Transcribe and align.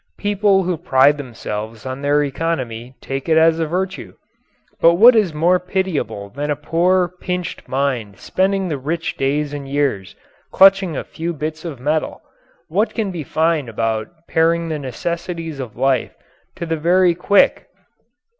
People 0.17 0.63
who 0.63 0.77
pride 0.77 1.17
themselves 1.19 1.85
on 1.85 2.01
their 2.01 2.23
economy 2.23 2.95
take 3.01 3.29
it 3.29 3.37
as 3.37 3.59
a 3.59 3.67
virtue. 3.67 4.15
But 4.79 4.95
what 4.95 5.15
is 5.15 5.31
more 5.31 5.59
pitiable 5.59 6.29
than 6.29 6.49
a 6.49 6.55
poor, 6.55 7.07
pinched 7.19 7.67
mind 7.67 8.17
spending 8.17 8.67
the 8.67 8.79
rich 8.79 9.15
days 9.15 9.53
and 9.53 9.69
years 9.69 10.15
clutching 10.51 10.97
a 10.97 11.03
few 11.03 11.33
bits 11.33 11.65
of 11.65 11.79
metal? 11.79 12.23
What 12.67 12.95
can 12.95 13.11
be 13.11 13.21
fine 13.23 13.69
about 13.69 14.09
paring 14.27 14.69
the 14.69 14.79
necessities 14.79 15.59
of 15.59 15.77
life 15.77 16.15
to 16.55 16.65
the 16.65 16.77
very 16.77 17.13
quick? 17.13 17.67